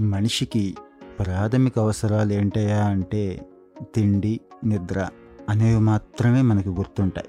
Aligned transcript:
మనిషికి 0.00 0.76
ప్రాథమిక 1.18 1.78
అవసరాలు 1.78 2.32
ఏంటయా 2.32 2.84
అంటే 2.84 3.48
తిండి 3.94 4.40
నిద్ర 4.64 5.08
అనేవి 5.48 5.80
మాత్రమే 5.80 6.42
మనకి 6.42 6.68
గుర్తుంటాయి. 6.68 7.28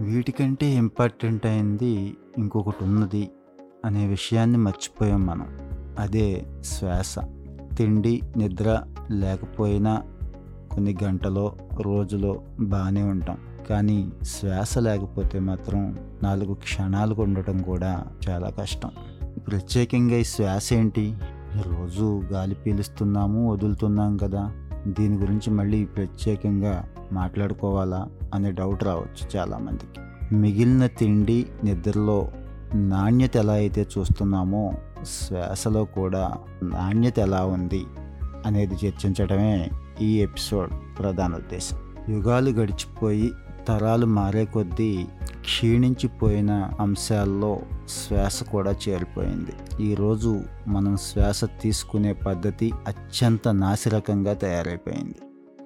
వీటికంటే 0.00 0.66
ఇంపార్టెంట్ 0.66 1.46
అయింది 1.46 2.16
ఇంకొకటి 2.38 2.84
ఉన్నది 2.84 3.30
అనే 3.84 4.06
విషయాన్ని 4.06 4.58
మర్చిపోయాం 4.58 5.26
మనం. 5.26 5.46
అదే 5.98 6.46
శ్వాస. 6.62 7.18
తిండి 7.76 8.20
నిద్ర 8.36 8.82
లేకపోయినా 9.10 10.02
కొన్ని 10.74 10.96
గంటలో 11.04 11.56
రోజులో 11.82 12.42
బాగానే 12.60 13.02
ఉంటాం. 13.02 13.38
కానీ 13.70 14.12
శ్వాస 14.22 14.78
లేకపోతే 14.78 15.38
మాత్రం 15.38 15.98
నాలుగు 16.22 16.54
క్షణాలకు 16.54 17.22
ఉండటం 17.22 17.62
కూడా 17.62 18.04
చాలా 18.28 18.50
కష్టం. 18.50 18.90
ప్రత్యేకంగా 19.38 20.16
ఈ 20.16 20.24
శ్వాస 20.24 20.72
ఏంటి? 20.72 21.14
రోజు 21.62 22.22
గాలి 22.32 22.54
పీలుస్తున్నాము 22.54 23.52
వదులుతున్నాం 23.52 24.16
కదా. 24.16 24.52
దీని 24.86 25.16
గురించి 25.16 25.50
మళ్ళీ 25.50 25.84
ప్రత్యేకంగా 25.84 26.84
మాట్లాడుకోవాలా 27.12 28.08
అనే 28.34 28.52
డౌట్ 28.52 28.84
రావచ్చు 28.84 29.36
చాలామందికి. 29.36 30.00
మిగిలిన 30.34 30.86
తిండి 30.86 31.46
నిద్రలో 31.64 32.28
నాణ్యత 32.74 33.36
ఎలా 33.36 33.52
అయితే 33.52 33.86
చూస్తున్నామో 33.98 34.74
శ్వాసలో 35.04 35.84
కూడా 35.84 36.32
నాణ్యత 36.62 37.18
ఎలా 37.18 37.44
ఉంది 37.44 37.84
అనేది 38.46 38.74
చర్చించడమే 38.86 39.70
ఈ 40.00 40.20
ఎపిసోడ్ 40.20 40.70
ప్రధాన 40.98 41.34
ఉద్దేశం. 41.34 41.76
యుగాలు 42.08 42.50
గడిచిపోయి 42.50 43.32
తరాలు 43.68 44.06
మారే 44.06 44.44
కొద్దీ 44.44 45.06
క్షీణించిపోయిన 45.40 46.70
అంశాల్లో 46.80 47.58
శ్వాస 47.88 48.42
కూడా 48.42 48.74
చేరిపోయింది. 48.88 49.84
ఈరోజు 49.84 50.40
మనం 50.68 50.96
శ్వాస 50.96 51.44
తీసుకునే 51.44 52.12
పద్ధతి 52.12 52.72
అత్యంత 52.86 53.48
నాసిరకంగా 53.48 54.32
తయారైపోయింది. 54.32 55.14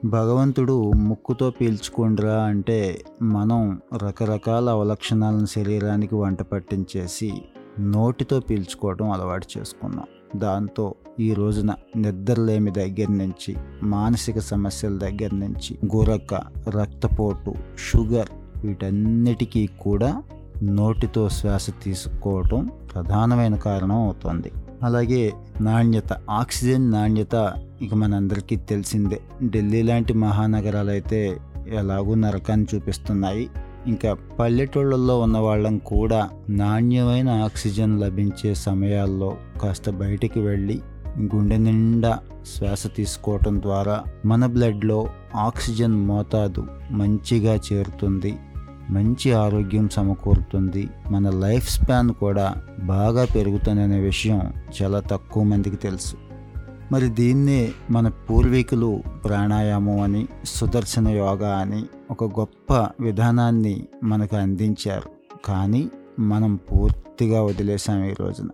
భగవంతుడు 0.05 0.93
ముక్కుతో 0.93 1.51
పీల్చుకుండ్రా 1.51 2.43
అంటే 2.43 3.05
మనం 3.23 3.81
రకరకాల 3.97 4.71
అవలక్షణాలను 4.71 5.47
శరీరానికి 5.47 6.15
వంట 6.15 6.43
పట్టించేసి 6.43 7.33
నోటితో 7.81 8.41
పీల్చుకోవడం 8.41 9.11
అలవాటు 9.11 9.47
చేసుకున్నాం. 9.59 10.41
దాంతో 10.41 10.95
ఈ 11.21 11.35
రోజున 11.35 11.75
నిద్రలేమి 11.97 12.71
దగ్గర 12.71 13.11
నుంచి 13.11 13.57
మానసిక 13.83 14.39
సమస్యల 14.39 14.99
దగ్గర 14.99 15.35
నుంచి 15.35 15.97
గురక 15.97 16.35
రక్తపోటు 16.69 17.55
షుగర్ 17.79 18.29
వీటన్నిటికీ 18.67 19.67
కూడా 19.67 20.23
నోటితో 20.63 21.29
శ్వాస 21.29 21.71
తీసుకోవటం 21.85 22.71
ప్రధానమైన 22.95 23.57
కారణం 23.57 23.97
అవుతుంది. 23.97 24.53
అలాగే 24.83 25.33
నాణ్యత 25.61 26.13
ఆక్సిజన్ 26.31 26.91
నాణ్యత 26.91 27.53
ఇక 27.83 27.95
మనందరికీ 27.95 28.57
తెలిసిందే. 28.57 29.21
ఢిల్లీ 29.45 29.83
లాంటి 29.83 30.13
మహానగరాలు 30.13 30.91
అయితే 30.91 31.39
ఎలాగూ 31.69 32.15
నరకాన్ని 32.15 32.67
చూపిస్తున్నాయి. 32.75 33.51
ఇంకా 33.87 34.17
పల్లెటూళ్ళల్లో 34.39 35.21
ఉన్న 35.21 35.39
వాళ్ళం 35.39 35.79
కూడా 35.79 36.29
నాణ్యమైన 36.51 37.29
ఆక్సిజన్ 37.29 38.01
లభించే 38.01 38.55
సమయాల్లో 38.55 39.37
కాస్త 39.63 39.91
బయటికి 39.91 40.41
వెళ్ళి 40.41 40.81
గుండె 41.19 41.57
నిండా 41.57 42.19
శ్వాస 42.57 42.87
తీసుకోవటం 42.97 43.63
ద్వారా 43.63 44.05
మన 44.25 44.47
బ్లడ్లో 44.47 45.09
ఆక్సిజన్ 45.37 45.95
మోతాదు 45.95 46.67
మంచిగా 46.91 47.59
చేరుతుంది. 47.73 48.37
మంచి 48.91 49.33
ఆరోగ్యం 49.33 49.89
సమకూరుతుంది. 49.89 50.89
మన 51.11 51.31
లైఫ్ 51.31 51.71
స్పాన్ 51.71 52.11
కూడా 52.11 52.55
బాగా 52.85 53.25
పెరుగుతుందనే 53.25 54.01
విషయం 54.01 54.53
చాలా 54.83 55.01
తక్కువ 55.01 55.43
మందికి 55.43 55.77
తెలుసు. 55.77 56.17
మరి 56.93 57.09
దీన్నే 57.09 57.73
మన 57.91 58.09
పూర్వీకులు 58.09 59.03
ప్రాణాయామం 59.25 60.01
అని 60.01 60.29
సుదర్శన 60.45 61.09
యోగా 61.09 61.59
అని 61.59 61.85
ఒక 62.11 62.25
గొప్ప 62.25 62.73
విధానాన్ని 63.01 63.87
మనకు 64.05 64.37
అందించారు. 64.37 65.11
కానీ 65.45 65.91
మనం 66.19 66.57
పూర్తిగా 66.57 67.43
వదిలేసాం 67.43 68.05
ఈ 68.05 68.15
రోజున. 68.21 68.49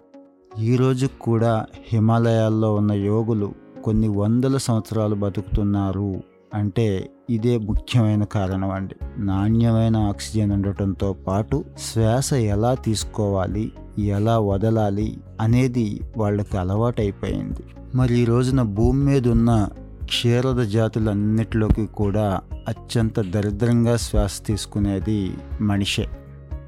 ఈ 0.59 0.77
రోజు 0.77 1.09
కూడా 1.21 1.67
హిమాలయాల్లో 1.93 2.75
ఉన్న 2.75 2.93
యోగులు 2.93 3.55
కొన్ని 3.85 4.09
వందల 4.09 4.57
సంవత్సరాలు 4.57 5.15
బతుకుతున్నారు 5.15 6.23
అంటే 6.55 7.11
ఇదే 7.31 7.59
ముఖ్యమైన 7.59 8.25
కారణం 8.25 8.71
అండి. 8.71 8.95
నాణ్యమైన 9.19 9.97
ఆక్సిజన్ 9.97 10.53
ఉండటంతో 10.53 11.13
పాటు 11.13 11.65
శ్వాస 11.79 12.33
ఎలా 12.33 12.75
తీసుకోవాలి 12.75 13.73
ఎలా 13.99 14.39
వదలాలి 14.39 15.19
అనేది 15.41 16.01
వాళ్ళకి 16.17 16.57
అలవాటైపోయింది. 16.57 17.63
మరి 17.95 18.19
ఈ 18.19 18.25
రోజున 18.25 18.63
భూమి 18.63 19.05
మీద 19.05 19.29
ఉన్న 19.29 19.69
క్షీరద 20.05 20.63
జాతులన్నిటిలోకి 20.63 21.87
కూడా 21.87 22.41
అత్యంత 22.69 23.21
దరిద్రంగా 23.21 23.97
శ్వాస 23.97 24.43
తీసుకునేది 24.47 25.35
మనిషే. 25.61 26.07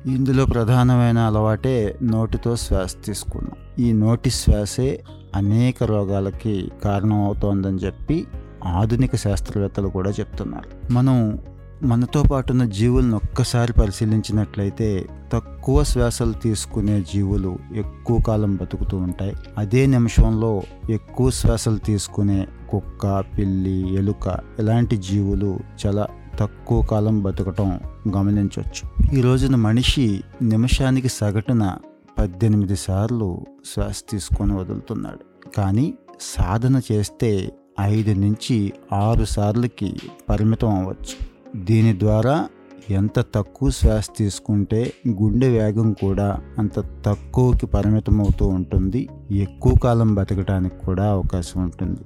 ఇందులో 0.07 0.47
ప్రధానమైన 0.47 1.19
అలవాటే 1.19 1.99
నోటితో 2.03 2.57
శ్వాస 2.57 2.97
తీసుకున్నాం. 3.05 3.87
ఈ 3.87 3.93
నోటి 3.93 4.31
శ్వాసే 4.31 5.05
అనేక 5.35 5.85
రోగాలకి 5.85 6.71
కారణం 6.85 7.25
అవుతోందని 7.25 7.77
చెప్పి 7.77 8.27
ఆధునిక 8.65 9.17
శాస్త్రవేత్తలు 9.17 9.89
కూడా 9.89 10.11
చెప్తున్నారు. 10.11 10.93
మనం 10.93 11.39
మనతో 11.83 12.23
పాటు 12.23 12.53
ఉన్న 12.53 12.65
జీవులను 12.65 13.17
ఒక్కసారి 13.17 13.73
పరిశీలించినట్లయితే 13.73 15.07
తక్కువ 15.33 15.85
శ్వాసలు 15.85 16.33
తీసుకునే 16.33 17.01
జీవులు 17.01 17.59
ఎక్కువ 17.75 18.21
కాలం 18.21 18.57
బతుకుతూ 18.57 18.97
ఉంటాయి. 18.97 19.35
అదే 19.59 19.87
నిమిషంలో 19.87 20.63
ఎక్కువ 20.91 21.31
శ్వాసలు 21.31 21.77
తీసుకునే 21.77 22.47
కుక్క 22.71 23.21
పిల్లి 23.21 23.95
ఎలుక 23.95 24.39
ఇలాంటి 24.59 24.97
జీవులు 24.97 25.59
చాలా 25.87 26.07
తక్కువ 26.39 26.83
కాలం 26.83 27.23
బతకటం 27.23 27.81
గమనించవచ్చు. 28.17 29.15
ఈ 29.19 29.21
రోజున 29.21 29.57
మనిషి 29.57 30.23
నిమిషానికి 30.43 31.09
సగటున 31.09 31.77
పద్దెనిమిది 32.19 32.77
సార్లు 32.77 33.47
శ్వాస 33.75 34.03
తీసుకొని 34.11 34.53
వదులుతున్నాడు. 34.53 35.51
కానీ 35.57 35.95
సాధన 36.21 36.81
చేస్తే 36.93 37.53
ఐదు 37.81 38.21
నుంచి 38.21 38.73
ఆరు 38.93 39.25
సార్లకి 39.25 39.97
పరిమితం 40.31 40.69
అవ్వచ్చు. 40.69 41.39
దీని 41.65 41.99
ద్వారా 41.99 42.49
ఎంత 42.91 43.25
తక్కువ 43.35 43.71
శ్వాస 43.71 44.07
తీసుకుంటే 44.19 44.93
గుండె 45.09 45.49
వేగం 45.49 45.93
కూడా 45.93 46.41
అంత 46.59 46.81
తక్కువకి 47.07 47.67
పరిమితం 47.67 48.21
అవుతూ 48.21 48.47
ఉంటుంది. 48.47 49.09
ఎక్కువ 49.31 49.75
కాలం 49.85 50.15
బతకడానికి 50.15 50.75
కూడా 50.87 51.11
అవకాశం 51.11 51.63
ఉంటుంది. 51.63 52.01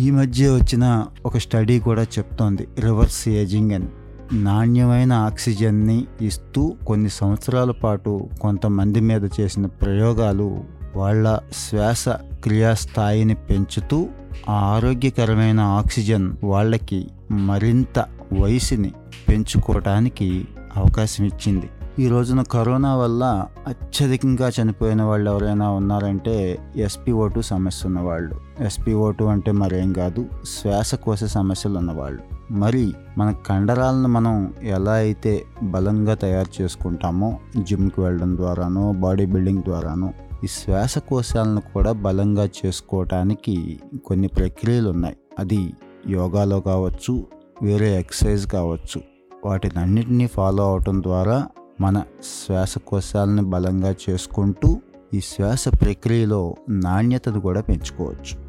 ఈ 0.00 0.10
మధ్య 0.10 0.50
వచ్చిన 0.50 1.06
ఒక 1.26 1.38
స్టడీ 1.38 1.80
కూడా 1.80 2.02
చెప్తోంది. 2.02 2.68
రివర్స్ 2.78 3.28
ఏజింగ్ 3.28 3.72
అని. 3.72 3.86
నాణ్యమైన 4.32 5.12
ఆక్సిజన్ని 5.12 6.04
ఇస్తూ 6.20 6.74
కొన్ని 6.86 7.08
సంవత్సరాల 7.08 7.70
పాటు 7.70 8.28
కొంతమంది 8.40 9.00
మీద 9.00 9.28
చేసిన 9.40 9.66
ప్రయోగాలు 9.66 10.64
వాళ్ళ 10.96 11.38
శ్వాస 11.56 12.08
క్రియాస్థాయిని 12.44 13.34
పెంచుతూ 13.34 14.06
ఆరోగ్యకరమైన 14.48 15.60
ఆక్సిజన్ 15.60 16.32
వాళ్ళకి 16.44 17.08
మరింత 17.30 18.04
వయసుని 18.40 18.92
పెంచుకోవటానికి 19.28 20.48
అవకాశం 20.76 21.24
ఇచ్చింది. 21.24 21.70
ఈ 21.98 22.08
రోజున 22.08 22.42
కరోనా 22.42 22.96
వల్ల 22.96 23.46
అత్యధికంగా 23.66 24.48
చనిపోయిన 24.48 25.02
వాళ్ళు 25.02 25.30
ఎవరైనా 25.30 25.70
ఉన్నారంటే 25.70 26.58
ఎస్పీఓ 26.76 27.26
టూ 27.26 27.42
సమస్య 27.42 27.88
ఉన్నవాళ్ళు. 27.88 28.36
ఎస్పీఓ 28.60 29.10
టూ 29.10 29.24
అంటే 29.24 29.52
మరేం 29.52 29.92
కాదు 29.92 30.26
శ్వాసకోశ 30.44 31.24
సమస్యలు 31.24 31.78
ఉన్నవాళ్ళు. 31.78 32.36
మరి 32.52 32.94
మన 33.18 33.34
కండరాలను 33.46 34.08
మనం 34.08 34.54
ఎలా 34.62 34.92
అయితే 34.92 35.44
బలంగా 35.62 36.14
తయారు 36.14 36.62
చేసుకుంటామో 36.62 37.38
జిమ్కి 37.62 38.00
వెళ్ళడం 38.00 38.36
ద్వారానో 38.36 38.92
బాడీ 38.92 39.26
బిల్డింగ్ 39.26 39.62
ద్వారానో 39.62 40.12
ఈ 40.46 40.48
శ్వాసకోశాలను 40.48 41.60
కూడా 41.60 41.92
బలంగా 41.92 42.48
చేసుకోవటానికి 42.66 43.80
కొన్ని 44.06 44.28
ప్రక్రియలు 44.28 44.90
ఉన్నాయి. 44.90 45.16
అది 45.38 45.74
యోగాలో 46.08 46.60
కావచ్చు 46.60 47.26
వేరే 47.62 47.98
ఎక్సర్సైజ్ 47.98 48.46
కావచ్చు. 48.46 49.02
వాటినన్నిటినీ 49.46 50.26
ఫాలో 50.26 50.70
అవటం 50.70 51.02
ద్వారా 51.02 51.46
మన 51.80 52.02
శ్వాసకోశాలను 52.46 53.50
బలంగా 53.50 53.94
చేసుకుంటూ 54.10 54.80
ఈ 55.14 55.20
శ్వాస 55.20 55.68
ప్రక్రియలో 55.68 56.54
నాణ్యతను 56.68 57.40
కూడా 57.40 57.60
పెంచుకోవచ్చు. 57.60 58.46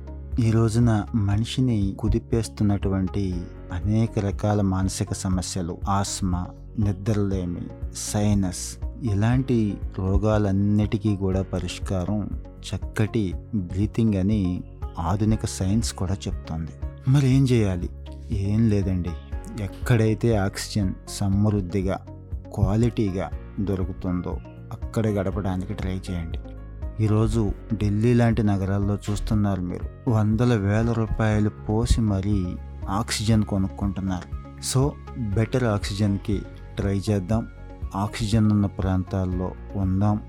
ఈ 0.48 0.52
రోజున 0.52 1.06
మనిషిని 1.16 1.96
కుదిపేస్తున్నటువంటి 2.00 3.42
అనేక 3.74 4.20
రకాల 4.20 4.62
మానసిక 4.62 5.14
సమస్యలు 5.14 5.78
ఆస్మా 5.90 6.48
నిద్రలేమి 6.80 7.62
సైనస్ 7.96 8.87
ఇలాంటి 9.04 9.78
రోగాలన్నిటికీ 10.00 11.16
కూడా 11.16 11.42
పరిష్కారం 11.42 12.30
చక్కటి 12.42 13.34
బ్రీతింగ్ 13.56 14.14
అని 14.14 14.64
ఆధునిక 15.00 15.46
సైన్స్ 15.46 15.94
కూడా 15.94 16.14
చెప్తోంది. 16.14 16.72
మరి 17.08 17.28
ఏం 17.28 17.46
చేయాలి? 17.46 17.90
ఏం 18.32 18.70
లేదండి. 18.70 19.10
ఎక్కడైతే 19.64 20.36
ఆక్సిజన్ 20.36 20.94
సమృద్ధిగా 21.10 21.98
క్వాలిటీగా 22.54 23.32
దొరుకుతుందో 23.60 24.38
అక్కడ 24.50 25.08
గడపడానికి 25.08 25.74
ట్రై 25.74 26.00
చేయండి. 26.12 26.40
ఈరోజు 27.04 27.52
ఢిల్లీ 27.74 28.14
లాంటి 28.14 28.44
నగరాల్లో 28.44 28.98
చూస్తున్నారు 29.12 29.62
మీరు. 29.62 30.10
వందల 30.10 30.56
వేల 30.56 30.92
రూపాయలు 30.92 31.50
పోసి 31.50 32.02
మరీ 32.02 32.46
ఆక్సిజన్ 32.90 33.44
కొనుక్కుంటున్నారు. 33.44 34.38
సో 34.62 34.94
బెటర్ 35.18 35.64
ఆక్సిజన్కి 35.64 36.42
ట్రై 36.78 37.02
చేద్దాం. 37.10 37.48
ఆక్సిజన్ 37.96 38.52
ఉన్న 38.52 38.66
ప్రాంతాల్లో 38.66 39.52
ఉందాం 39.76 40.22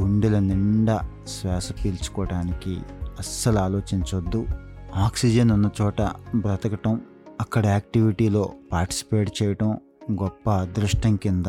గుండెల 0.00 0.38
నిండా 0.38 1.08
శ్వాస 1.26 1.72
పీల్చుకోవడానికి 1.84 2.78
అస్సలు 3.18 3.58
ఆలోచించొద్దు. 3.58 4.46
ఆక్సిజన్ 4.96 5.50
ఉన్న 5.50 5.70
చోట 5.82 6.02
బ్రతకటం 6.34 7.00
అక్కడ 7.40 7.66
యాక్టివిటీలో 7.66 8.52
పార్టిసిపేట్ 8.72 9.42
చేయటం 9.42 9.78
గొప్ప 10.12 10.50
అదృష్టం 10.50 11.16
కింద 11.16 11.44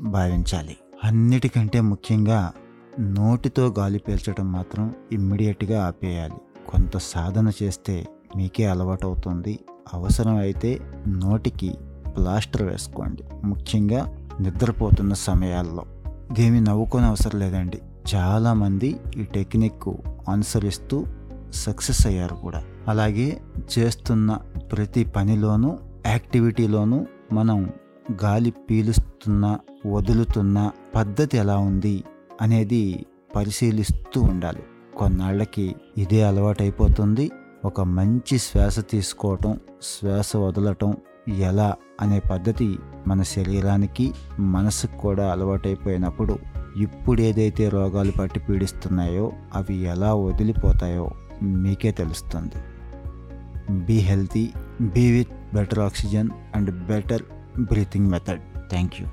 భావించాలి. 0.00 0.76
అన్నిటికంటే 1.04 1.80
ముఖ్యంగా 1.80 2.52
నోటితో 3.00 3.74
గాలి 3.78 3.98
పీల్చడం 3.98 4.52
మాత్రం 4.52 4.94
ఇమ్మీడియట్గా 5.12 5.86
ఆపేయాలి. 5.86 6.68
కొంత 6.70 6.96
సాధన 6.96 7.52
చేస్తే 7.62 8.06
మీకే 8.36 8.66
అలవాటు 8.66 9.06
అవుతుంది 9.06 9.58
అవసరం 9.94 10.36
అయితే 10.36 10.78
నోటికి 11.08 11.74
ప్లాస్టర్ 12.16 12.62
వేసుకోండి. 12.62 13.22
ముఖ్యంగా 13.44 14.16
నిద్రపోతున్న 14.40 15.12
సమయాల్లో. 15.12 15.84
ఇదేమి 16.30 16.60
నవ్వుకొని 16.60 17.06
అవసరం 17.06 17.40
లేదండి. 17.40 17.82
చాలామంది 18.14 19.00
ఈ 19.16 19.22
టెక్నిక్ 19.22 19.88
అనుసరిస్తూ 20.28 21.06
సక్సెస్ 21.52 22.06
అయ్యారు 22.06 22.34
కూడా. 22.34 22.62
అలాగే 22.88 23.40
చేస్తున్న 23.78 24.38
ప్రతి 24.72 25.04
పనిలోనూ 25.04 25.78
యాక్టివిటీలోనూ 26.06 27.06
మనం 27.32 27.70
గాలి 28.24 28.50
పీలుస్తున్న 28.50 29.58
వదులుతున్న 29.86 30.70
పద్ధతి 30.94 31.38
ఎలా 31.38 31.56
ఉంది 31.56 32.04
అనేది 32.40 33.06
పరిశీలిస్తూ 33.36 34.22
ఉండాలి. 34.22 34.62
కొన్నాళ్ళకి 34.96 35.74
ఇదే 35.98 36.22
అలవాటైపోతుంది. 36.22 37.30
ఒక 37.64 37.80
మంచి 37.80 38.38
శ్వాస 38.38 38.90
తీసుకోవటం 38.90 39.60
శ్వాస 39.82 40.36
వదలటం 40.36 40.96
ఎలా 41.32 41.74
అనే 42.00 42.18
పద్ధతి 42.18 42.78
మన 43.06 43.22
శరీరానికి 43.22 44.14
మనసుకు 44.38 44.96
కూడా 44.96 45.32
అలవాటైపోయినప్పుడు 45.32 46.38
ఇప్పుడు 46.76 47.20
ఏదైతే 47.20 47.68
రోగాలు 47.68 48.10
పట్టి 48.10 48.40
పీడిస్తున్నాయో 48.40 49.32
అవి 49.54 49.74
ఎలా 49.74 50.14
వదిలిపోతాయో 50.14 51.10
మీకే 51.42 51.90
తెలుస్తుంది. 51.92 52.54
Be 53.84 53.98
healthy 53.98 54.50
be 54.80 55.10
with 55.10 55.54
better 55.54 55.78
oxygen 55.78 56.28
and 56.54 56.86
better 56.86 57.22
breathing 57.60 58.10
method. 58.10 58.40
Thank 58.70 58.94
you 59.00 59.06